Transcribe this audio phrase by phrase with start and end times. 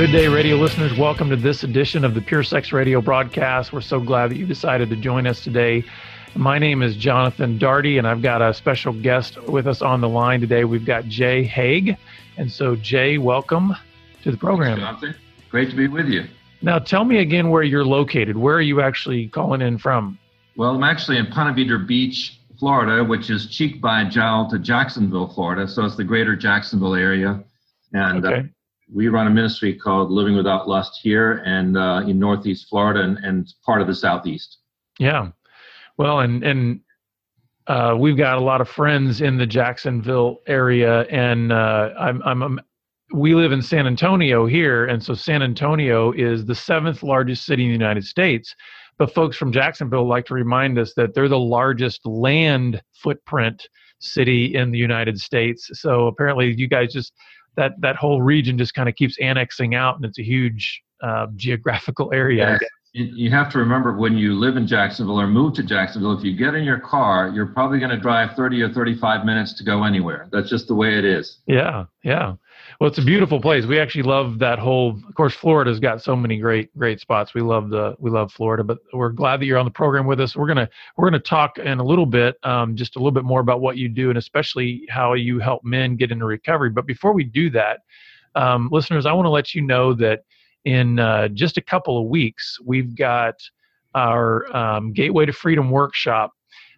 [0.00, 0.96] Good day, radio listeners.
[0.96, 3.70] Welcome to this edition of the Pure Sex Radio broadcast.
[3.70, 5.84] We're so glad that you decided to join us today.
[6.34, 10.08] My name is Jonathan Daugherty, and I've got a special guest with us on the
[10.08, 10.64] line today.
[10.64, 11.98] We've got Jay Haug.
[12.38, 13.76] And so, Jay, welcome
[14.22, 14.78] to the program.
[14.78, 15.20] Thanks, Jonathan.
[15.50, 16.24] Great to be with you.
[16.62, 18.38] Now, tell me again where you're located.
[18.38, 20.18] Where are you actually calling in from?
[20.56, 25.28] Well, I'm actually in Ponte Vedra Beach, Florida, which is cheek by jowl to Jacksonville,
[25.28, 25.68] Florida.
[25.68, 27.44] So it's the greater Jacksonville area.
[27.92, 28.40] And uh, okay.
[28.40, 28.42] uh,
[28.92, 33.18] we run a ministry called Living Without Lust here and uh, in Northeast Florida and,
[33.18, 34.58] and part of the Southeast.
[34.98, 35.28] Yeah.
[35.96, 36.80] Well, and, and,
[37.66, 42.42] uh, we've got a lot of friends in the Jacksonville area, and uh, I'm, I'm,
[42.42, 42.60] I'm,
[43.14, 47.62] we live in San Antonio here, and so San Antonio is the seventh largest city
[47.62, 48.54] in the United States.
[48.98, 53.68] But folks from Jacksonville like to remind us that they're the largest land footprint
[54.00, 55.70] city in the United States.
[55.74, 57.12] So apparently, you guys just
[57.56, 61.26] that that whole region just kind of keeps annexing out, and it's a huge uh,
[61.36, 62.58] geographical area.
[62.60, 62.70] Yes.
[62.92, 66.36] You have to remember when you live in Jacksonville or move to Jacksonville, if you
[66.36, 69.84] get in your car, you're probably going to drive 30 or 35 minutes to go
[69.84, 70.28] anywhere.
[70.32, 71.38] That's just the way it is.
[71.46, 72.34] Yeah, yeah.
[72.80, 73.64] Well, it's a beautiful place.
[73.64, 74.98] We actually love that whole.
[75.08, 77.32] Of course, Florida's got so many great, great spots.
[77.32, 78.64] We love the, we love Florida.
[78.64, 80.34] But we're glad that you're on the program with us.
[80.34, 83.40] We're gonna, we're gonna talk in a little bit, um, just a little bit more
[83.40, 86.70] about what you do and especially how you help men get into recovery.
[86.70, 87.80] But before we do that,
[88.34, 90.24] um, listeners, I want to let you know that
[90.64, 93.34] in uh, just a couple of weeks, we've got
[93.94, 96.32] our um, Gateway to Freedom workshop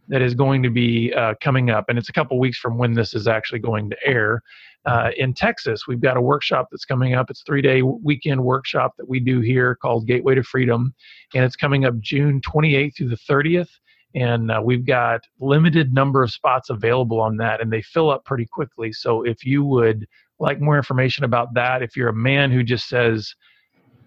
[0.08, 2.92] that is going to be uh, coming up, and it's a couple weeks from when
[2.92, 4.42] this is actually going to air
[4.84, 5.86] uh, in Texas.
[5.86, 7.30] We've got a workshop that's coming up.
[7.30, 10.94] It's a three day weekend workshop that we do here called Gateway to Freedom,
[11.34, 13.68] and it's coming up June 28th through the 30th.
[14.14, 18.24] And uh, we've got limited number of spots available on that, and they fill up
[18.26, 18.92] pretty quickly.
[18.92, 20.06] So if you would
[20.38, 23.34] like more information about that, if you're a man who just says,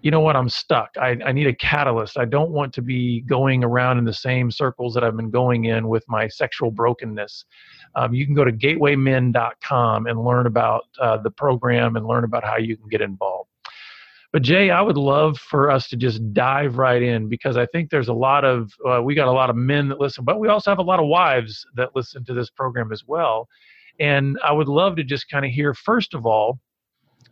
[0.06, 0.92] you know what, I'm stuck.
[1.02, 2.16] I, I need a catalyst.
[2.16, 5.66] I don't want to be going around in the same circles that I've been going
[5.66, 7.46] in with my sexual brokenness.
[7.96, 12.44] Um, you can go to gatewaymen.com and learn about uh, the program and learn about
[12.44, 13.50] how you can get involved.
[14.32, 17.90] But Jay, I would love for us to just dive right in because I think
[17.90, 20.50] there's a lot of uh, we got a lot of men that listen, but we
[20.50, 23.50] also have a lot of wives that listen to this program as well.
[24.00, 26.60] And I would love to just kind of hear first of all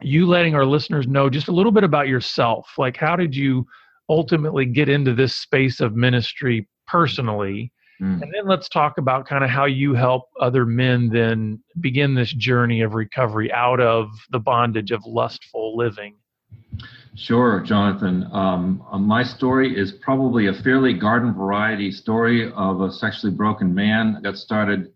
[0.06, 2.74] you letting our listeners know just a little bit about yourself.
[2.78, 3.66] Like, how did you
[4.10, 7.72] ultimately get into this space of ministry personally?
[8.02, 8.22] Mm.
[8.22, 12.34] And then let's talk about kind of how you help other men then begin this
[12.34, 16.16] journey of recovery out of the bondage of lustful living.
[17.16, 18.28] Sure, Jonathan.
[18.34, 23.74] Um, uh, my story is probably a fairly garden variety story of a sexually broken
[23.74, 24.16] man.
[24.18, 24.92] I got started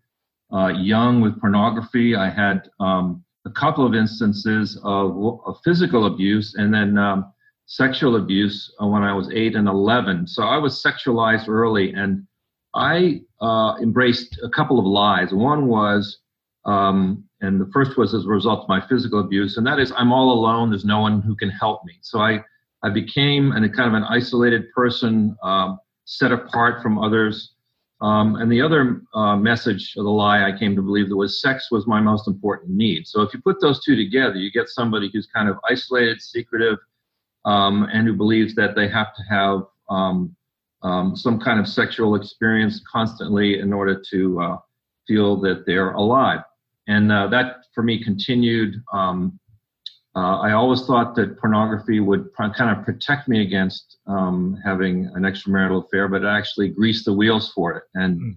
[0.52, 2.16] uh, young with pornography.
[2.16, 7.32] I had um, a couple of instances of, of physical abuse and then um,
[7.66, 10.26] sexual abuse uh, when I was 8 and 11.
[10.26, 12.26] So I was sexualized early and
[12.74, 15.32] I uh, embraced a couple of lies.
[15.32, 16.18] One was,
[16.64, 19.92] um, and the first was as a result of my physical abuse, and that is
[19.96, 20.70] I'm all alone.
[20.70, 21.94] There's no one who can help me.
[22.02, 22.44] So I,
[22.82, 27.54] I became an, a kind of an isolated person, um, set apart from others.
[28.00, 31.40] Um, and the other uh, message of the lie I came to believe that was
[31.40, 33.08] sex was my most important need.
[33.08, 36.78] So if you put those two together, you get somebody who's kind of isolated, secretive,
[37.44, 40.34] um, and who believes that they have to have um,
[40.82, 44.56] um some kind of sexual experience constantly in order to uh,
[45.08, 46.42] feel that they're alive.
[46.86, 49.40] And uh, that for me continued um,
[50.18, 55.22] uh, I always thought that pornography would kind of protect me against um, having an
[55.22, 57.84] extramarital affair, but it actually greased the wheels for it.
[57.94, 58.36] And mm.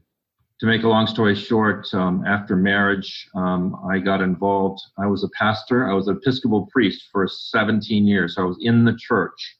[0.60, 4.80] to make a long story short, um, after marriage, um, I got involved.
[5.00, 5.90] I was a pastor.
[5.90, 8.36] I was an Episcopal priest for 17 years.
[8.36, 9.58] So I was in the church,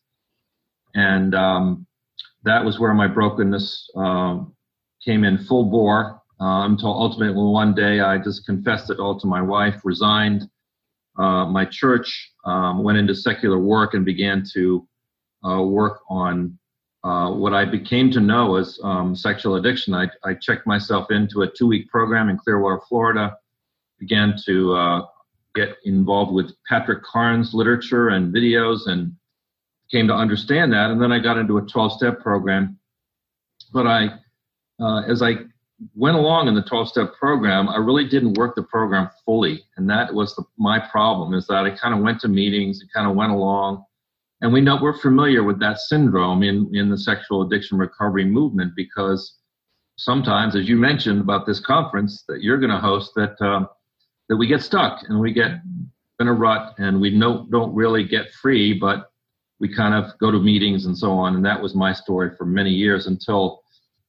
[0.94, 1.88] and um,
[2.44, 4.42] that was where my brokenness uh,
[5.04, 6.22] came in full bore.
[6.40, 10.50] Uh, until ultimately one day I just confessed it all to my wife, resigned
[11.18, 14.88] uh, my church um, went into secular work and began to
[15.46, 16.58] uh, work on
[17.04, 19.94] uh, what I became to know as um, sexual addiction.
[19.94, 23.36] I, I, checked myself into a two week program in Clearwater, Florida,
[24.00, 25.02] began to uh,
[25.56, 29.16] get involved with Patrick Carnes' literature and videos and
[29.92, 30.92] came to understand that.
[30.92, 32.78] And then I got into a 12 step program.
[33.74, 34.10] But I,
[34.80, 35.36] uh, as I
[35.96, 39.64] went along in the 12 step program, I really didn't work the program fully.
[39.78, 42.94] And that was the, my problem is that I kind of went to meetings and
[42.94, 43.84] kind of went along.
[44.42, 48.74] And we know we're familiar with that syndrome in, in the sexual addiction recovery movement
[48.76, 49.38] because
[49.98, 53.66] sometimes, as you mentioned about this conference that you're going to host, that, uh,
[54.30, 55.52] that we get stuck and we get
[56.20, 59.12] in a rut and we no, don't really get free, but
[59.60, 61.36] we kind of go to meetings and so on.
[61.36, 63.62] And that was my story for many years until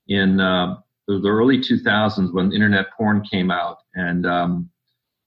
[0.09, 0.77] in uh,
[1.07, 3.79] the, the, early 2000s when internet porn came out.
[3.95, 4.71] And um,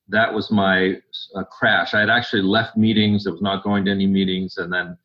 [0.08, 0.98] that was my
[1.36, 1.94] uh, crash.
[1.94, 4.98] I had actually left meetings, I was not going to any meetings, and then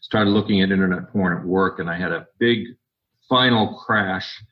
[0.00, 1.78] started looking at internet porn at work.
[1.78, 2.66] And I had a big
[3.28, 4.42] final crash.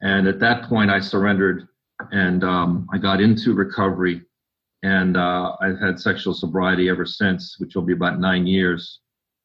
[0.00, 1.68] And at that point, I surrendered
[2.12, 4.22] and um, I got into recovery.
[4.82, 9.00] And uh, I've had sexual sobriety ever since, which will be about nine years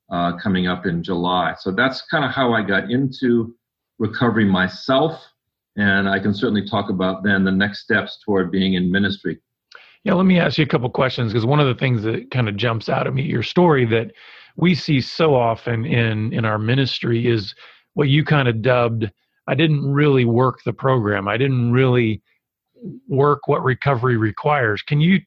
[0.09, 1.55] uh, coming up in July.
[1.59, 3.55] So that's kind of how I got into
[3.99, 5.21] recovery myself.
[5.77, 9.39] And I can certainly talk about then the next steps toward being in ministry.
[10.03, 12.47] Yeah, let me ask you a couple questions because one of the things that kind
[12.47, 14.11] of jumps out at me, your story that
[14.55, 17.53] we see so often in in our ministry is
[17.93, 19.09] what you kind of dubbed
[19.47, 21.27] I didn't really work the program.
[21.27, 22.21] I didn't really
[23.07, 24.81] work what recovery requires.
[24.81, 25.19] Can you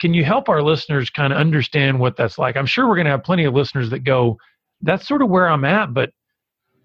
[0.00, 2.56] can you help our listeners kind of understand what that's like?
[2.56, 4.38] I'm sure we're going to have plenty of listeners that go,
[4.80, 6.12] "That's sort of where I'm at," but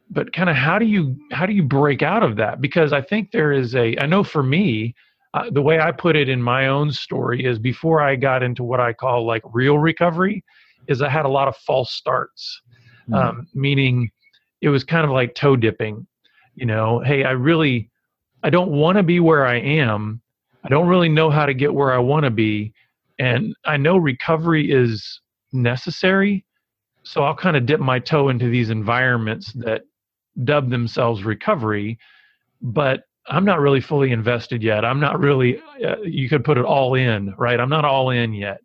[0.10, 2.62] but kind of how do you how do you break out of that?
[2.62, 4.96] Because I think there is a I know for me,
[5.34, 8.64] uh, the way I put it in my own story is before I got into
[8.64, 10.44] what I call like real recovery,
[10.88, 12.62] is I had a lot of false starts,
[13.10, 13.14] mm-hmm.
[13.16, 14.10] um, meaning
[14.62, 16.08] it was kind of like toe dipping.
[16.56, 17.90] You know, hey, I really
[18.44, 20.22] I don't want to be where I am.
[20.64, 22.74] I don't really know how to get where I want to be.
[23.20, 25.22] And I know recovery is
[25.52, 26.46] necessary.
[27.04, 29.84] So I'll kind of dip my toe into these environments that
[30.44, 31.98] dub themselves recovery,
[32.62, 34.86] but I'm not really fully invested yet.
[34.86, 37.60] I'm not really, uh, you could put it all in, right?
[37.60, 38.60] I'm not all in yet.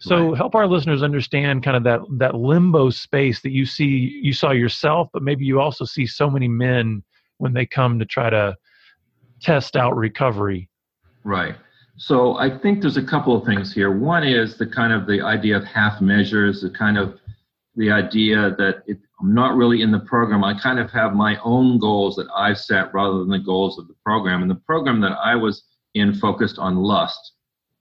[0.00, 0.36] So right.
[0.36, 4.50] help our listeners understand kind of that that limbo space that you see you saw
[4.50, 7.02] yourself, but maybe you also see so many men
[7.36, 8.56] when they come to try to
[9.42, 10.70] test out recovery.
[11.22, 11.54] Right.
[11.98, 13.94] So I think there's a couple of things here.
[13.94, 17.18] One is the kind of the idea of half measures, the kind of
[17.76, 20.44] the idea that it, I'm not really in the program.
[20.44, 23.88] I kind of have my own goals that I've set rather than the goals of
[23.88, 24.42] the program.
[24.42, 25.64] And the program that I was
[25.94, 27.32] in focused on lust,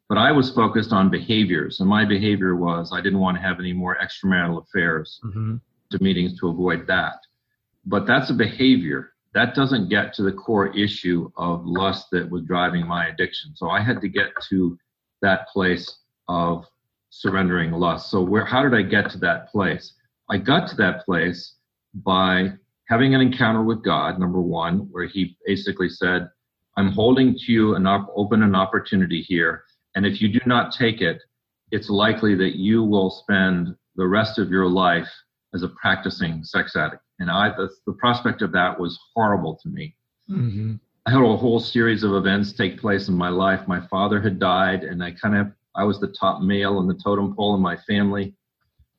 [0.10, 1.80] but I was focused on behaviors.
[1.80, 5.56] And my behavior was I didn't want to have any more extramarital affairs mm-hmm.
[5.92, 7.16] to meetings to avoid that.
[7.86, 12.44] But that's a behavior that doesn't get to the core issue of lust that was
[12.44, 13.56] driving my addiction.
[13.56, 14.78] So I had to get to
[15.22, 16.66] that place of
[17.10, 18.10] surrendering lust.
[18.10, 19.94] So where how did I get to that place?
[20.30, 21.56] I got to that place
[21.94, 22.50] by
[22.88, 26.30] having an encounter with God, number one, where he basically said,
[26.78, 29.64] I'm holding to you an op- open an opportunity here.
[29.96, 31.22] And if you do not take it,
[31.72, 35.10] it's likely that you will spend the rest of your life
[35.54, 39.70] as a practicing sex addict and I the, the prospect of that was horrible to
[39.70, 39.96] me.
[40.30, 40.76] Mm-hmm.
[41.06, 43.68] I had a whole series of events take place in my life.
[43.68, 47.00] My father had died, and I kind of I was the top male in the
[47.04, 48.34] totem pole in my family,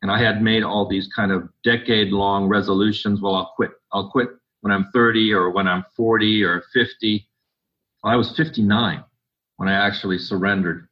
[0.03, 3.21] and I had made all these kind of decade long resolutions.
[3.21, 3.71] Well, I'll quit.
[3.93, 4.29] I'll quit
[4.61, 7.29] when I'm 30 or when I'm 40 or 50.
[8.03, 9.05] Well, I was 59
[9.57, 10.89] when I actually surrendered,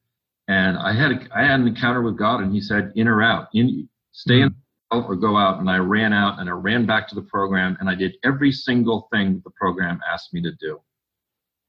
[0.46, 3.22] and I had a, I had an encounter with God, and He said, "In or
[3.22, 4.55] out, in stay in."
[4.91, 7.88] or go out and I ran out and I ran back to the program and
[7.91, 10.81] I did every single thing the program asked me to do.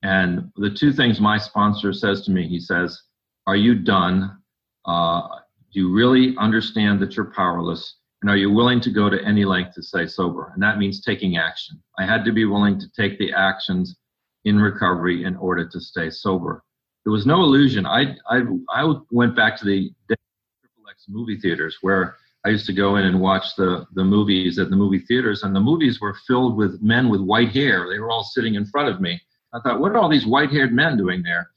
[0.04, 3.02] And the two things my sponsor says to me, he says,
[3.46, 4.38] Are you done?
[4.86, 5.28] Uh,
[5.72, 7.96] do you really understand that you're powerless?
[8.22, 10.52] And are you willing to go to any length to stay sober?
[10.54, 11.82] And that means taking action.
[11.98, 13.98] I had to be willing to take the actions
[14.46, 16.64] in recovery in order to stay sober.
[17.06, 17.86] There was no illusion.
[17.86, 22.74] I, I, I went back to the Triple X movie theaters where I used to
[22.74, 26.16] go in and watch the, the movies at the movie theaters, and the movies were
[26.26, 27.88] filled with men with white hair.
[27.90, 29.20] They were all sitting in front of me.
[29.54, 31.50] I thought, what are all these white haired men doing there?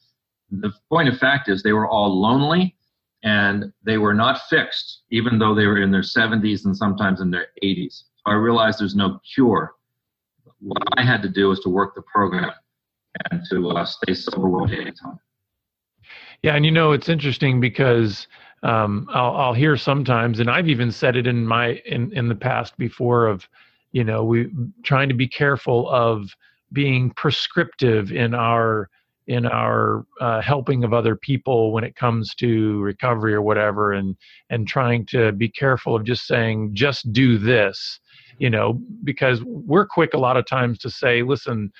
[0.50, 2.76] The point of fact is, they were all lonely
[3.22, 7.30] and they were not fixed, even though they were in their 70s and sometimes in
[7.30, 8.02] their 80s.
[8.16, 9.74] So I realized there's no cure.
[10.60, 12.50] What I had to do was to work the program
[13.30, 15.18] and to uh, stay sober one day time.
[16.42, 18.26] Yeah, and you know, it's interesting because
[18.62, 22.34] um, I'll, I'll hear sometimes, and I've even said it in my in in the
[22.34, 23.48] past before of,
[23.92, 24.50] you know, we
[24.82, 26.34] trying to be careful of
[26.72, 28.88] being prescriptive in our
[29.32, 34.16] in our uh, helping of other people when it comes to recovery or whatever and
[34.50, 38.00] and trying to be careful of just saying just do this
[38.38, 41.72] you know because we're quick a lot of times to say listen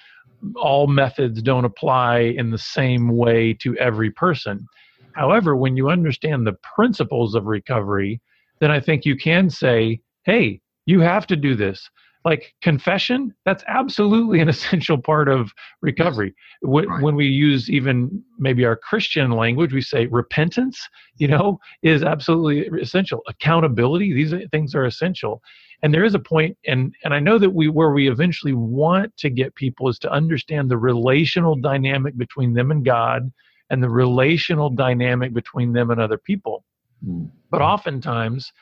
[0.57, 4.67] all methods don't apply in the same way to every person
[5.13, 8.21] However, when you understand the principles of recovery,
[8.61, 11.89] then I think you can say, hey, you have to do this.
[12.25, 16.35] Like confession that's absolutely an essential part of recovery.
[16.61, 17.03] When, right.
[17.03, 20.89] when we use even maybe our christian language we say repentance
[21.19, 23.23] you know is absolutely essential.
[23.29, 25.43] Accountability these things are essential.
[25.83, 29.17] And there is a point and and i know that we where we eventually want
[29.17, 33.33] to get people is to understand the relational dynamic between them and god
[33.71, 36.65] and the relational dynamic between them and other people.
[37.05, 37.31] Mm.
[37.51, 38.53] but oftentimes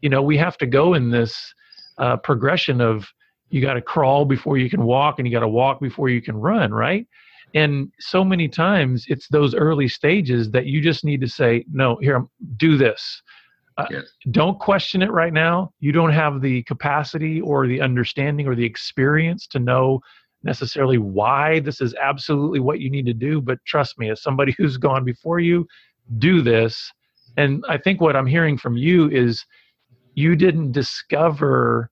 [0.00, 1.54] you know we have to go in this
[2.00, 3.06] uh, progression of
[3.50, 6.22] you got to crawl before you can walk and you got to walk before you
[6.22, 7.06] can run right?
[7.54, 11.96] And so many times it's those early stages that you just need to say no
[11.96, 12.24] here
[12.56, 13.22] do this.
[13.76, 14.04] Uh, yes.
[14.30, 15.72] don't question it right now.
[15.80, 20.00] You don't have the capacity or the understanding or the experience to know
[20.42, 24.52] necessarily why this is absolutely what you need to do but trust me as somebody
[24.58, 25.66] who's gone before you
[26.18, 26.90] do this.
[27.36, 29.44] And i think what i'm hearing from you is
[30.14, 31.90] you didn't discover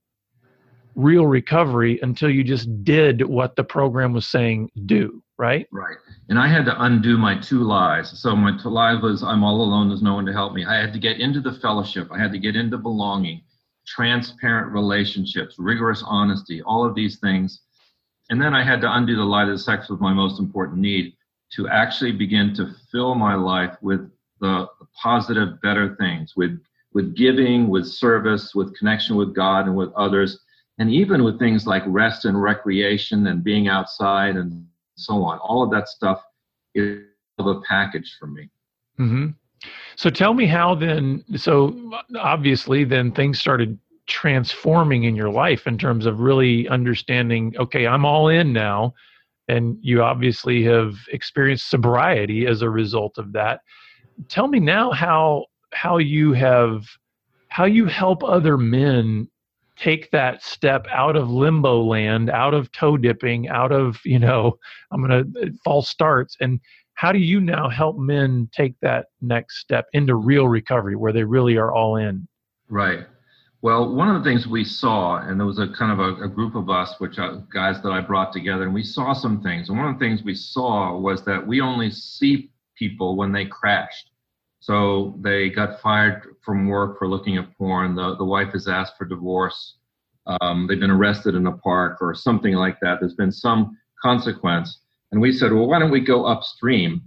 [0.94, 5.68] real recovery until you just did what the program was saying do right?
[5.70, 5.96] Right.
[6.28, 9.62] And i had to undo my two lies so my two lies was i'm all
[9.62, 9.88] alone.
[9.88, 10.64] There's no one to help me.
[10.64, 12.08] I had to get into the fellowship.
[12.12, 13.42] I had to get into belonging
[13.87, 17.62] transparent relationships rigorous honesty all of these things.
[18.30, 21.14] And then i had to undo the lie that sex was my most important need
[21.52, 24.10] to actually begin to fill my life with
[24.40, 24.66] the
[25.00, 26.60] positive better things with
[26.98, 30.40] with giving, with service, with connection with God and with others,
[30.78, 35.38] and even with things like rest and recreation and being outside and so on.
[35.38, 36.20] All of that stuff
[36.74, 37.04] is
[37.38, 38.50] a package for me.
[38.98, 39.28] Mm-hmm.
[39.94, 41.72] So tell me how then, so
[42.18, 43.78] obviously, then things started
[44.08, 48.92] transforming in your life in terms of really understanding, okay, I'm all in now.
[49.46, 53.60] And you obviously have experienced sobriety as a result of that.
[54.28, 56.84] Tell me now how how you have
[57.48, 59.28] how you help other men
[59.78, 64.58] take that step out of limbo land, out of toe dipping, out of, you know,
[64.90, 66.37] I'm going to uh, false starts.
[66.40, 66.60] And
[66.94, 71.25] how do you now help men take that next step into real recovery where they
[71.25, 72.26] really are all in?
[72.68, 73.06] Right.
[73.62, 76.28] Well, one of the things we saw, and there was a kind of a, a
[76.28, 79.68] group of us, which are guys that I brought together, and we saw some things.
[79.68, 83.46] And one of the things we saw was that we only see people when they
[83.46, 84.10] crashed.
[84.68, 87.94] So they got fired from work for looking at porn.
[87.94, 89.76] The, the wife has asked for divorce.
[90.42, 92.98] Um, they've been arrested in a park or something like that.
[93.00, 94.80] There's been some consequence.
[95.10, 97.00] And we said, well, why don't we go upstream?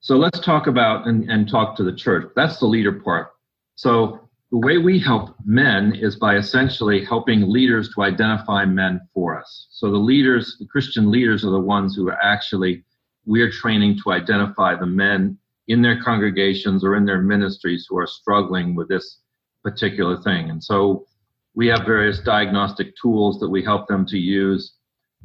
[0.00, 2.32] So let's talk about and, and talk to the church.
[2.34, 3.32] That's the leader part.
[3.74, 4.18] So
[4.50, 9.66] the way we help men is by essentially helping leaders to identify men for us.
[9.70, 12.84] So the leaders, the Christian leaders are the ones who are actually,
[13.26, 15.36] we're training to identify the men
[15.68, 19.18] in their congregations or in their ministries who are struggling with this
[19.62, 20.50] particular thing.
[20.50, 21.06] And so
[21.54, 24.74] we have various diagnostic tools that we help them to use.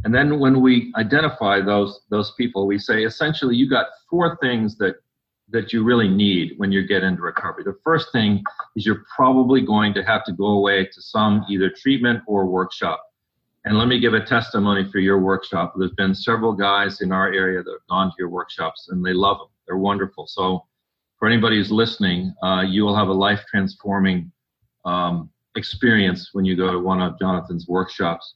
[0.04, 4.78] And then when we identify those those people, we say essentially you got four things
[4.78, 4.96] that
[5.50, 7.64] that you really need when you get into recovery.
[7.64, 8.42] The first thing
[8.76, 13.04] is you're probably going to have to go away to some either treatment or workshop.
[13.66, 15.74] And let me give a testimony for your workshop.
[15.78, 19.14] There's been several guys in our area that have gone to your workshops and they
[19.14, 19.48] love them.
[19.72, 20.28] They're wonderful.
[20.28, 20.66] So,
[21.18, 24.30] for anybody who's listening, uh, you will have a life transforming
[24.84, 28.36] um, experience when you go to one of Jonathan's workshops.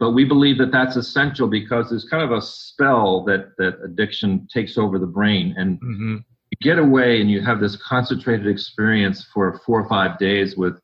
[0.00, 4.48] But we believe that that's essential because there's kind of a spell that that addiction
[4.52, 6.16] takes over the brain, and mm-hmm.
[6.50, 10.80] you get away and you have this concentrated experience for four or five days with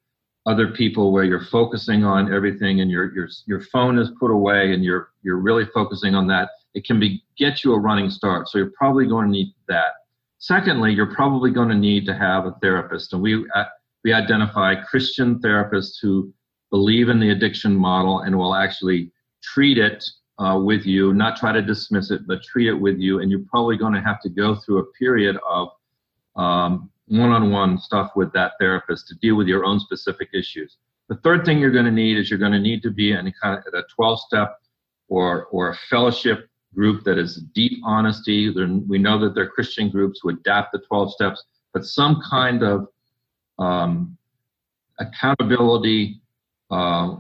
[0.47, 4.73] other people where you're focusing on everything and your your your phone is put away
[4.73, 8.49] and you're you're really focusing on that it can be get you a running start.
[8.49, 9.93] So you're probably going to need that.
[10.39, 13.65] Secondly, you're probably going to need to have a therapist, and we uh,
[14.05, 16.33] we identify Christian therapists who
[16.71, 20.05] believe in the addiction model and will actually treat it
[20.39, 23.21] uh, with you, not try to dismiss it, but treat it with you.
[23.21, 25.69] And you're probably going to have to go through a period of
[26.37, 30.77] um, one-on-one stuff with that therapist to deal with your own specific issues.
[31.09, 33.33] The third thing you're going to need is you're going to need to be in
[33.43, 34.57] kind of a 12-step
[35.09, 38.53] or or a fellowship group that is deep honesty.
[38.53, 41.43] They're, we know that they're Christian groups who adapt the 12 steps,
[41.75, 42.87] but some kind of
[43.59, 44.17] um,
[45.01, 46.21] accountability
[46.71, 47.17] uh,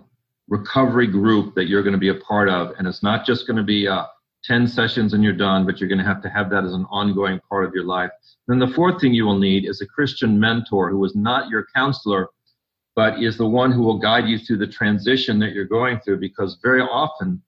[0.48, 2.74] recovery group that you're going to be a part of.
[2.78, 4.04] And it's not just going to be uh,
[4.44, 6.86] 10 sessions and you're done, but you're going to have to have that as an
[6.90, 8.10] ongoing part of your life.
[8.48, 11.66] Then the fourth thing you will need is a Christian mentor who is not your
[11.74, 12.28] counselor,
[12.96, 16.20] but is the one who will guide you through the transition that you're going through
[16.20, 17.42] because very often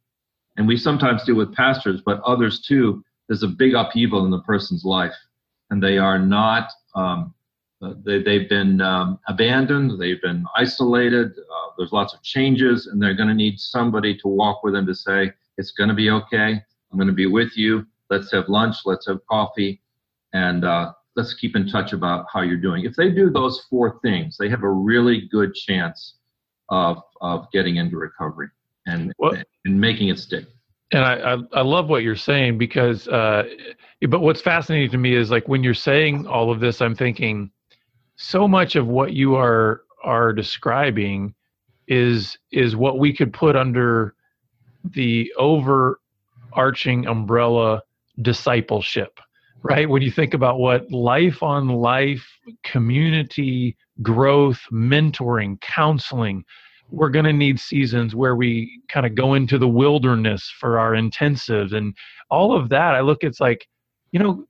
[0.57, 4.43] and we sometimes do with pastors, but others too, there's a big upheaval in the
[4.43, 5.15] person's life,
[5.71, 7.35] and they are not um,
[8.05, 13.15] they, they've been um, abandoned, they've been isolated, uh, there's lots of changes, and they're
[13.15, 16.63] going to need somebody to walk with them to say, it's going to be okay,
[16.93, 19.81] I'm going to be with you, let's have lunch, let's have coffee,
[20.33, 22.85] and uh, let's keep in touch about how you're doing.
[22.85, 26.17] If they do those four things, they have a really good chance
[26.69, 28.49] of, of getting into recovery
[28.87, 29.13] and,
[29.65, 30.47] and making it stick.
[30.93, 33.45] And I, I, I love what you're saying because uh,
[34.09, 37.51] but what's fascinating to me is like when you're saying all of this i'm thinking
[38.17, 41.35] so much of what you are are describing
[41.89, 44.15] is is what we could put under
[44.85, 45.33] the
[46.53, 47.83] overarching umbrella
[48.21, 49.19] discipleship
[49.65, 49.89] right?
[49.89, 52.27] When you think about what life on life
[52.65, 56.45] community growth mentoring counseling
[56.91, 60.93] we're going to need seasons where we kind of go into the wilderness for our
[60.93, 61.73] intensives.
[61.73, 61.95] And
[62.31, 63.69] all of that i look it's like
[64.11, 64.47] you know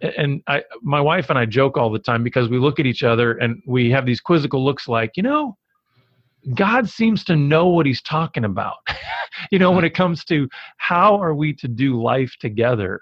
[0.00, 3.02] and I, my wife and I joke all the time because we look at each
[3.02, 5.56] other and we have these quizzical looks like, you know,
[6.54, 8.76] God seems to know what he's talking about,
[9.50, 13.00] you know, when it comes to how are we to do life together.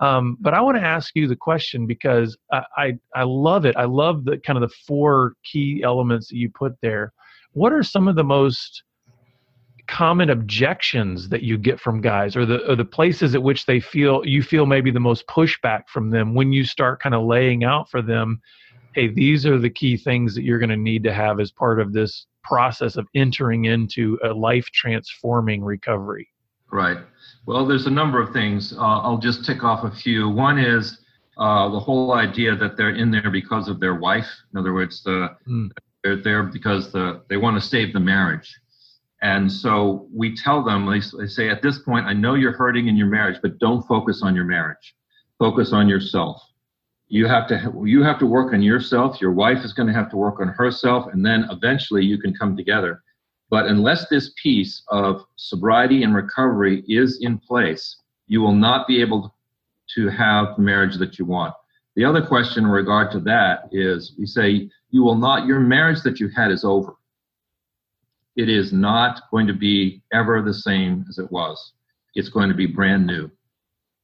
[0.00, 3.76] Um, but I want to ask you the question because I, I, I love it.
[3.76, 7.12] I love the kind of the four key elements that you put there.
[7.52, 8.82] What are some of the most
[9.86, 13.78] common objections that you get from guys or the or the places at which they
[13.80, 17.64] feel you feel maybe the most pushback from them when you start kind of laying
[17.64, 18.40] out for them
[18.94, 21.80] hey these are the key things that you're going to need to have as part
[21.80, 26.28] of this process of entering into a life transforming recovery
[26.72, 26.98] right
[27.46, 30.98] well there's a number of things uh, i'll just tick off a few one is
[31.36, 35.02] uh, the whole idea that they're in there because of their wife in other words
[35.02, 35.68] the, mm.
[36.02, 38.54] they're there because the, they want to save the marriage
[39.24, 42.96] and so we tell them, they, say, at this point, I know you're hurting in
[42.96, 44.94] your marriage, but don't focus on your marriage.
[45.38, 46.42] Focus on yourself.
[47.14, 49.20] You have to, you have to work on yourself.
[49.20, 51.06] Your wife is going to have to work on herself.
[51.12, 53.02] And then eventually you can come together.
[53.50, 59.00] But unless this piece of sobriety and recovery is in place, you will not be
[59.00, 59.34] able
[59.94, 61.54] to have the marriage that you want.
[61.94, 66.02] The other question in regard to that is we say, you will not, your marriage
[66.02, 66.96] that you had is over
[68.36, 71.72] it is not going to be ever the same as it was.
[72.14, 73.30] It's going to be brand new.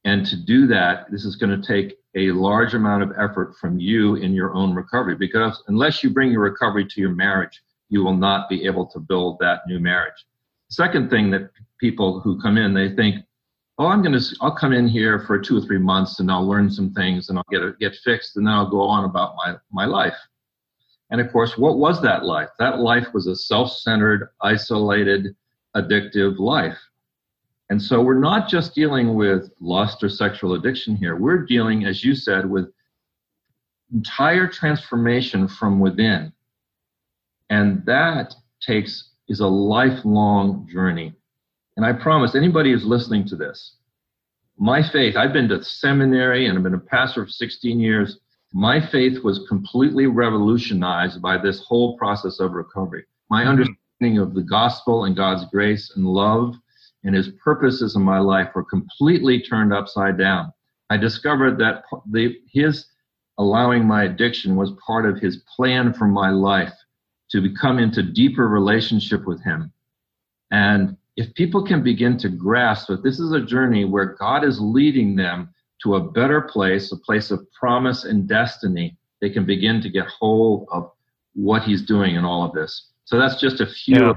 [0.05, 3.79] And to do that, this is going to take a large amount of effort from
[3.79, 8.03] you in your own recovery because unless you bring your recovery to your marriage, you
[8.03, 10.25] will not be able to build that new marriage.
[10.69, 13.23] Second thing that people who come in, they think,
[13.77, 16.47] oh, I'm going to, I'll come in here for two or three months and I'll
[16.47, 19.55] learn some things and I'll get, get fixed and then I'll go on about my,
[19.71, 20.15] my life.
[21.09, 22.49] And of course, what was that life?
[22.57, 25.35] That life was a self centered, isolated,
[25.75, 26.77] addictive life.
[27.71, 31.15] And so we're not just dealing with lust or sexual addiction here.
[31.15, 32.71] We're dealing, as you said, with
[33.93, 36.31] entire transformation from within.
[37.49, 41.13] And that takes is a lifelong journey.
[41.77, 43.77] And I promise anybody who's listening to this,
[44.59, 48.19] my faith, I've been to seminary and I've been a pastor for 16 years
[48.53, 53.05] my faith was completely revolutionized by this whole process of recovery.
[53.29, 53.49] My mm-hmm.
[53.49, 56.55] understanding of the gospel and God's grace and love
[57.03, 60.51] and his purposes in my life were completely turned upside down.
[60.89, 62.85] I discovered that the, his
[63.37, 66.73] allowing my addiction was part of his plan for my life
[67.31, 69.71] to become into deeper relationship with him.
[70.51, 74.59] And if people can begin to grasp that this is a journey where God is
[74.59, 79.81] leading them to a better place, a place of promise and destiny, they can begin
[79.81, 80.91] to get hold of
[81.33, 82.89] what he's doing in all of this.
[83.05, 84.13] So that's just a few yeah.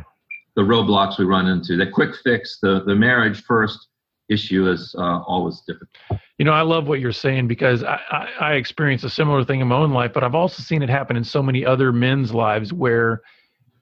[0.57, 1.77] The roadblocks we run into.
[1.77, 3.89] The quick fix, the, the marriage first
[4.29, 6.21] issue is uh, always difficult.
[6.39, 9.61] You know, I love what you're saying because I, I, I experienced a similar thing
[9.61, 12.33] in my own life, but I've also seen it happen in so many other men's
[12.33, 13.23] lives where,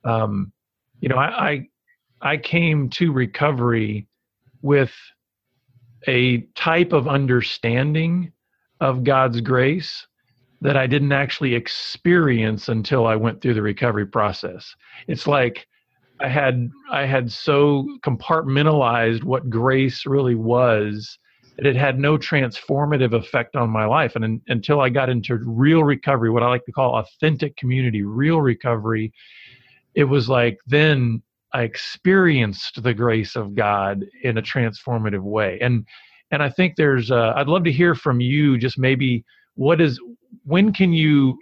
[0.04, 0.52] um,
[1.00, 1.68] you know, I, I,
[2.20, 4.06] I came to recovery
[4.60, 4.92] with–
[6.08, 8.32] a type of understanding
[8.80, 10.06] of God's grace
[10.60, 14.74] that I didn't actually experience until I went through the recovery process.
[15.08, 15.66] It's like
[16.20, 21.18] I had I had so compartmentalized what grace really was
[21.56, 25.38] that it had no transformative effect on my life and in, until I got into
[25.44, 29.12] real recovery, what I like to call authentic community, real recovery,
[29.94, 31.22] it was like then
[31.52, 35.58] I experienced the grace of God in a transformative way.
[35.60, 35.86] And
[36.30, 40.00] and I think there's uh, I'd love to hear from you just maybe what is
[40.44, 41.38] when can you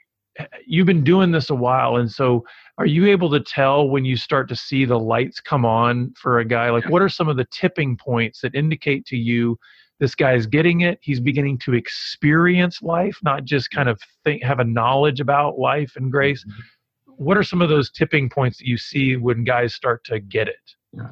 [0.67, 2.45] you've been doing this a while and so
[2.81, 6.39] are you able to tell when you start to see the lights come on for
[6.39, 6.71] a guy?
[6.71, 9.59] Like what are some of the tipping points that indicate to you
[9.99, 10.99] this guy's getting it?
[11.03, 15.93] He's beginning to experience life not just kind of think have a knowledge about life
[15.97, 16.43] and grace.
[16.43, 17.13] Mm-hmm.
[17.23, 20.49] what are some of those tipping points that you see when guys start to get
[20.49, 20.75] it?
[20.97, 21.09] Yeah.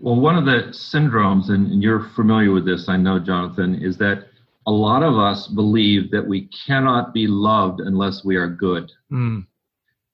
[0.00, 4.28] well one of the syndromes and you're familiar with this i know jonathan is that
[4.66, 9.44] a lot of us believe that we cannot be loved unless we are good mm.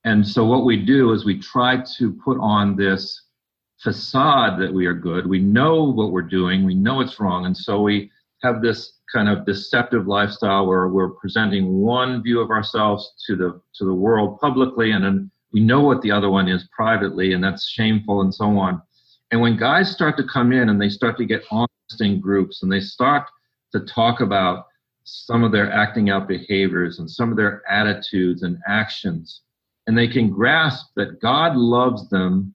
[0.04, 3.22] and so what we do is we try to put on this
[3.78, 5.26] facade that we are good.
[5.26, 8.10] We know what we're doing, we know it's wrong, and so we
[8.42, 13.60] have this kind of deceptive lifestyle where we're presenting one view of ourselves to the
[13.76, 17.42] to the world publicly, and then we know what the other one is privately, and
[17.42, 18.82] that's shameful and so on.
[19.30, 22.62] And when guys start to come in and they start to get honest in groups
[22.62, 23.24] and they start
[23.72, 24.66] to talk about
[25.04, 29.42] some of their acting out behaviors and some of their attitudes and actions,
[29.86, 32.54] and they can grasp that God loves them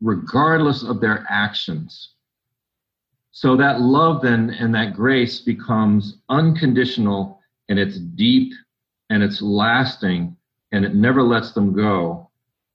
[0.00, 2.14] regardless of their actions.
[3.30, 8.52] So that love then and that grace becomes unconditional and it's deep
[9.08, 10.36] and it's lasting
[10.72, 12.30] and it never lets them go.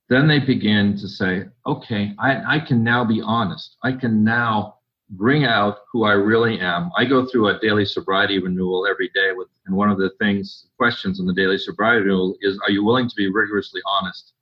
[0.10, 3.76] Then they begin to say, okay, I, I can now be honest.
[3.84, 4.77] I can now
[5.12, 6.92] bring out who I really am.
[6.98, 10.68] I go through a daily sobriety renewal every day with, and one of the things,
[10.78, 14.34] questions in the daily sobriety renewal is, are you willing to be rigorously honest?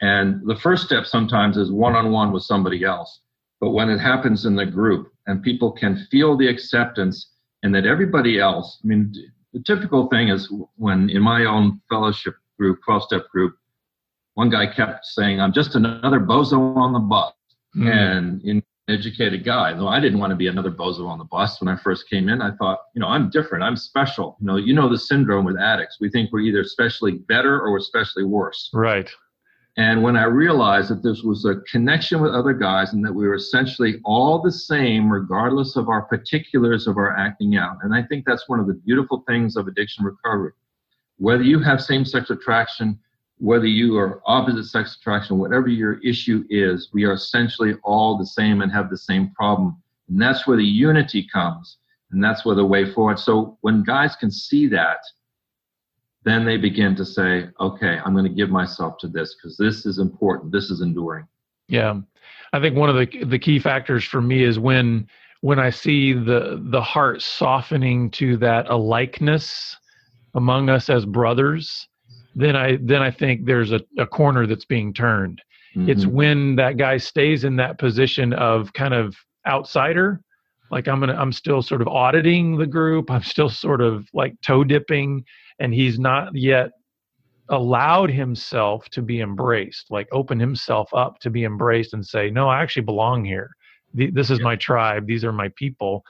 [0.00, 3.20] And the first step sometimes is one on one with somebody else.
[3.60, 7.32] But when it happens in the group and people can feel the acceptance
[7.64, 9.12] and that everybody else, I mean,
[9.52, 13.56] the typical thing is when in my own fellowship group, 12 step group,
[14.34, 17.32] one guy kept saying, I'm just another bozo on the bus.
[17.76, 17.90] Mm.
[17.90, 19.74] And in educated guy.
[19.74, 22.28] Though I didn't want to be another bozo on the bus when I first came
[22.28, 22.40] in.
[22.40, 23.64] I thought, you know, I'm different.
[23.64, 24.36] I'm special.
[24.40, 25.98] You know, you know the syndrome with addicts.
[26.00, 28.70] We think we're either especially better or especially worse.
[28.72, 29.08] Right.
[29.76, 33.28] And when I realized that this was a connection with other guys and that we
[33.28, 37.76] were essentially all the same, regardless of our particulars of our acting out.
[37.82, 40.50] And I think that's one of the beautiful things of addiction recovery.
[41.18, 42.98] Whether you have same sex attraction,
[43.38, 48.26] whether you are opposite sex attraction, whatever your issue is, we are essentially all the
[48.26, 49.80] same and have the same problem.
[50.08, 51.78] And that's where the unity comes.
[52.10, 53.18] And that's where the way forward.
[53.18, 54.98] So when guys can see that,
[56.24, 59.86] then they begin to say, okay, I'm going to give myself to this because this
[59.86, 60.52] is important.
[60.52, 61.26] This is enduring.
[61.68, 62.00] Yeah.
[62.52, 65.06] I think one of the the key factors for me is when
[65.42, 69.76] when I see the the heart softening to that alikeness
[70.34, 71.88] among us as brothers,
[72.38, 75.42] then I then I think there's a, a corner that's being turned.
[75.76, 75.90] Mm-hmm.
[75.90, 80.20] It's when that guy stays in that position of kind of outsider,
[80.70, 84.34] like I'm gonna I'm still sort of auditing the group, I'm still sort of like
[84.40, 85.24] toe dipping
[85.58, 86.70] and he's not yet
[87.50, 92.46] allowed himself to be embraced like open himself up to be embraced and say no
[92.46, 93.50] i actually belong here
[93.94, 96.04] this is my tribe these are my people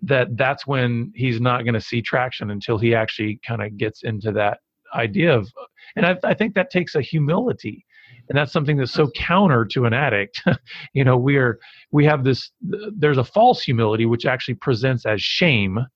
[0.00, 4.04] that that's when he's not going to see traction until he actually kind of gets
[4.04, 4.58] into that
[4.94, 5.50] idea of
[5.96, 7.84] and I, I think that takes a humility
[8.28, 10.42] and that's something that's so counter to an addict
[10.92, 11.58] you know we are
[11.92, 15.86] we have this there's a false humility which actually presents as shame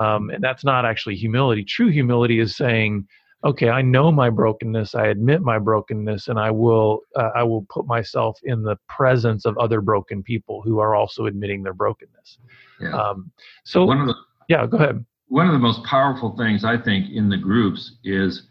[0.00, 1.64] um, and that's not actually humility.
[1.64, 3.06] True humility is saying,
[3.44, 4.94] okay, I know my brokenness.
[4.94, 9.44] I admit my brokenness, and I will uh, I will put myself in the presence
[9.44, 12.38] of other broken people who are also admitting their brokenness.
[12.80, 12.96] Yeah.
[12.96, 13.30] Um,
[13.64, 14.14] so one of the
[14.48, 15.04] yeah, go ahead.
[15.34, 18.46] One of the most powerful things I think in the groups is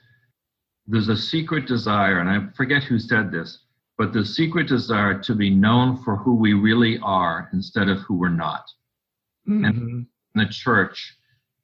[0.86, 3.58] there's a secret desire, and I forget who said this,
[3.98, 8.16] but the secret desire to be known for who we really are instead of who
[8.16, 8.66] we're not.
[9.48, 9.64] Mm-hmm.
[9.66, 11.16] And the church,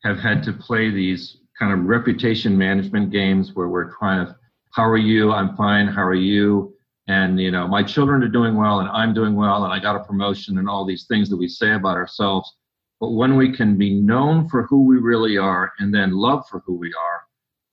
[0.05, 4.37] have had to play these kind of reputation management games where we're trying to,
[4.71, 5.33] how are you?
[5.33, 5.87] I'm fine.
[5.87, 6.73] How are you?
[7.09, 9.97] And, you know, my children are doing well and I'm doing well and I got
[9.97, 12.55] a promotion and all these things that we say about ourselves.
[12.99, 16.59] But when we can be known for who we really are and then love for
[16.65, 17.23] who we are,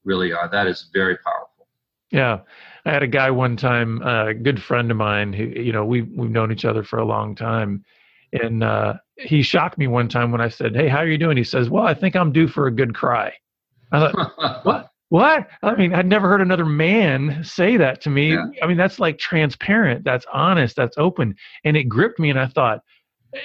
[0.04, 1.68] really are, that is very powerful.
[2.12, 2.40] Yeah.
[2.84, 6.08] I had a guy one time, a good friend of mine who, you know, we've,
[6.14, 7.84] we've known each other for a long time
[8.32, 11.36] and uh, he shocked me one time when I said, "Hey, how are you doing?"
[11.36, 13.32] He says, "Well, I think I'm due for a good cry."
[13.92, 14.90] I thought, "What?
[15.08, 18.32] What?" I mean, I'd never heard another man say that to me.
[18.32, 18.44] Yeah.
[18.62, 22.30] I mean, that's like transparent, that's honest, that's open, and it gripped me.
[22.30, 22.80] And I thought,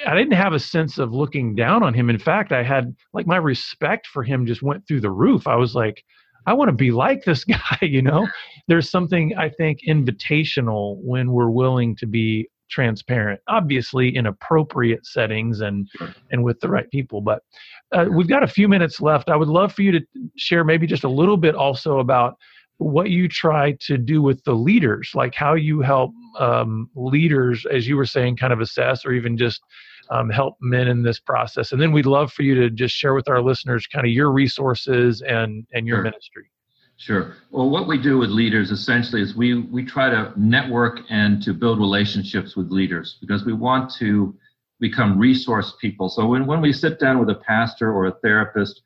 [0.06, 2.10] I didn't have a sense of looking down on him.
[2.10, 5.48] In fact, I had like my respect for him just went through the roof.
[5.48, 6.04] I was like,
[6.46, 8.28] I want to be like this guy, you know?
[8.68, 15.60] There's something I think invitational when we're willing to be transparent obviously in appropriate settings
[15.60, 15.90] and
[16.32, 17.44] and with the right people but
[17.92, 20.00] uh, we've got a few minutes left i would love for you to
[20.38, 22.38] share maybe just a little bit also about
[22.82, 27.88] what you try to do with the leaders like how you help um, leaders as
[27.88, 29.62] you were saying kind of assess or even just
[30.10, 31.72] um, help men in this process.
[31.72, 34.32] And then we'd love for you to just share with our listeners kind of your
[34.32, 36.04] resources and and your Sure.
[36.04, 36.50] ministry.
[36.98, 37.36] Sure.
[37.50, 41.54] Well, what we do with leaders essentially is we we try to network and to
[41.54, 44.36] build relationships with leaders because we want to
[44.80, 46.10] become resource people.
[46.10, 48.82] So when, when we sit down with a pastor or a therapist,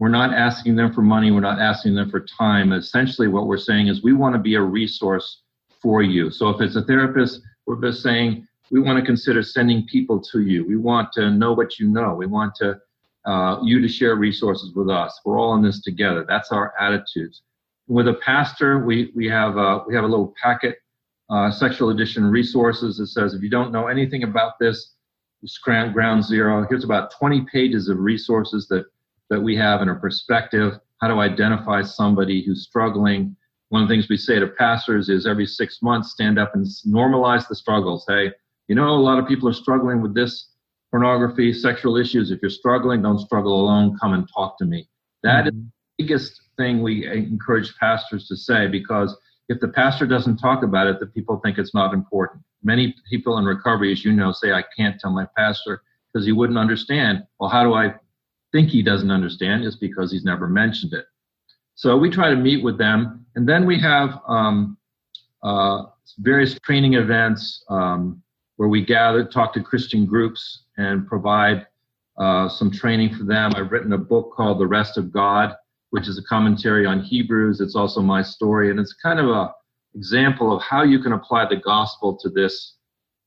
[0.00, 2.72] we're not asking them for money, we're not asking them for time.
[2.72, 5.42] Essentially, what we're saying is we want to be a resource
[5.80, 6.30] for you.
[6.30, 10.40] So if it's a therapist, we're just saying we want to consider sending people to
[10.40, 10.66] you.
[10.66, 12.14] We want to know what you know.
[12.14, 12.80] We want to
[13.26, 15.20] uh, you to share resources with us.
[15.24, 16.24] We're all in this together.
[16.26, 17.42] That's our attitudes
[17.90, 20.78] with a pastor, we we have a, we have a little packet,
[21.28, 24.94] uh, sexual addiction resources that says if you don't know anything about this,
[25.92, 26.64] ground zero.
[26.68, 28.84] Here's about 20 pages of resources that
[29.30, 33.34] that we have in a perspective, how to identify somebody who's struggling.
[33.70, 36.66] One of the things we say to pastors is every six months, stand up and
[36.86, 38.04] normalize the struggles.
[38.06, 38.32] Hey,
[38.68, 40.48] you know, a lot of people are struggling with this
[40.90, 42.32] pornography, sexual issues.
[42.32, 43.96] If you're struggling, don't struggle alone.
[44.00, 44.88] Come and talk to me.
[45.22, 45.56] That is Mhm.
[45.56, 49.16] the biggest thing we encourage pastors to say because
[49.48, 52.42] if the pastor doesn't talk about it, the people think it's not important.
[52.62, 56.32] Many people in recovery, as you know, say, I can't tell my pastor because he
[56.32, 57.24] wouldn't understand.
[57.38, 57.94] Well, how do I
[58.52, 59.64] think he doesn't understand?
[59.64, 61.06] is because he's never mentioned it.
[61.74, 63.24] So we try to meet with them.
[63.36, 64.76] And then we have um,
[65.42, 65.84] uh,
[66.18, 68.22] various training events um,
[68.56, 71.66] where we gather, talk to Christian groups, and provide
[72.18, 73.52] uh, some training for them.
[73.56, 75.54] I've written a book called The Rest of God,
[75.90, 77.60] which is a commentary on Hebrews.
[77.60, 79.54] It's also my story, and it's kind of a
[79.94, 82.74] example of how you can apply the gospel to this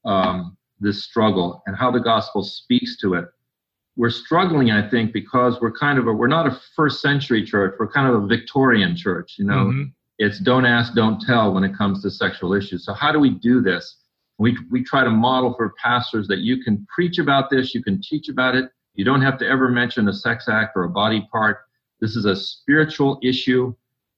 [0.05, 3.25] um, this struggle and how the gospel speaks to it.
[3.95, 7.75] We're struggling, I think, because we're kind of a we're not a first century church.
[7.79, 9.65] We're kind of a Victorian church, you know.
[9.65, 9.93] Mhm.
[10.17, 12.85] It's don't ask, don't tell when it comes to sexual issues.
[12.85, 13.97] So how do we do this?
[14.39, 18.01] We we try to model for pastors that you can preach about this, you can
[18.01, 18.71] teach about it.
[18.95, 21.59] You don't have to ever mention a sex act or a body part.
[22.01, 23.73] This is a spiritual issue.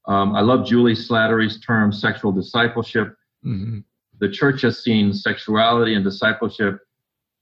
[0.07, 3.15] Um, I love Juli Slattery's term, sexual discipleship.
[3.45, 3.83] Mhm.
[4.19, 6.79] The church has seen sexuality and discipleship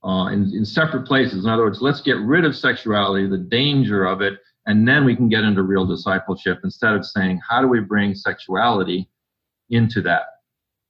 [0.04, 1.44] uh, in, in separate places.
[1.44, 4.34] In other words, let's get rid of sexuality, the danger of it,
[4.66, 8.14] and then we can get into real discipleship instead of saying, how do we bring
[8.14, 9.08] sexuality
[9.70, 10.22] into that?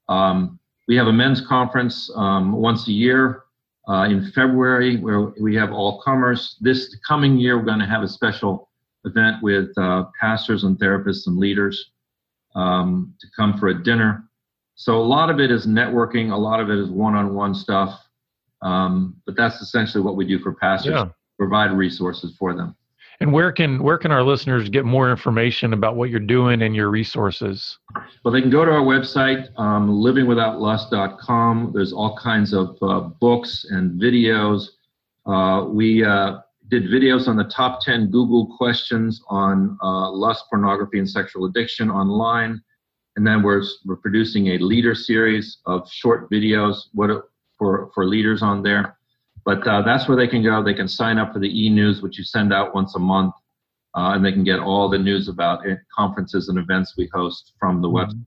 [0.09, 3.45] Um, we have a men's conference um, once a year
[3.89, 6.57] uh, in February where we have all comers.
[6.61, 8.69] This coming year, we're going to have a special
[9.05, 11.93] event with uh, pastors and therapists and leaders
[12.55, 14.25] um, to come for a dinner.
[14.77, 18.01] So a lot of it is networking, a lot of it is one-on-one stuff,
[18.65, 21.09] um, but that's essentially what we do for pastors: Yeah.
[21.39, 22.75] provide resources for them.
[23.21, 26.75] And where can where can our listeners get more information about what you're doing and
[26.75, 27.79] your resources?
[28.25, 31.71] Well, they can go to our website, um, livingwithoutlust.com.
[31.75, 34.67] There's all kinds of uh, books and videos.
[35.27, 40.99] Uh, we uh, did videos on the top 10 Google questions on uh, lust, pornography,
[40.99, 42.61] and sexual addiction online.
[43.17, 47.11] And then we're, we're producing a leader series of short videos what,
[47.59, 48.97] for, for leaders on there.
[49.45, 50.63] But uh, that's where they can go.
[50.63, 53.35] They can sign up for the e news, which you send out once a month.
[53.97, 57.53] Uh, and they can get all the news about it, conferences and events we host
[57.61, 58.25] from the website.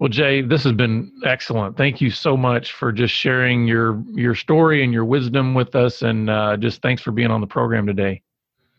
[0.00, 1.76] Well, Jay, this has been excellent.
[1.76, 6.02] Thank you so much for just sharing your your story and your wisdom with us,
[6.02, 8.20] and uh, just thanks for being on the program today.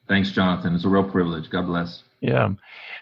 [0.09, 0.75] Thanks, Jonathan.
[0.75, 1.49] It's a real privilege.
[1.49, 2.03] God bless.
[2.23, 2.51] Yeah,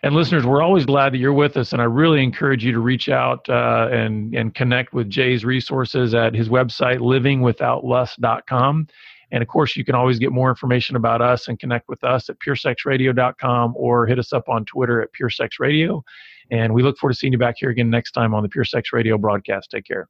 [0.01, 2.79] and listeners, we're always glad that you're with us, and I really encourage you to
[2.79, 8.87] reach out uh, and and connect with Jay's resources at his website, livingwithoutlust.com.
[9.31, 12.29] And of course, you can always get more information about us and connect with us
[12.29, 16.01] at puresexradio.com or hit us up on Twitter at puresexradio.
[16.49, 18.65] And we look forward to seeing you back here again next time on the Pure
[18.65, 19.71] Sex Radio broadcast.
[19.71, 20.09] Take care.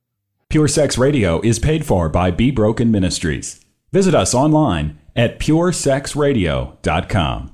[0.50, 3.64] Pure Sex Radio is paid for by Be Broken Ministries.
[3.92, 7.52] Visit us online at puresexradio.com.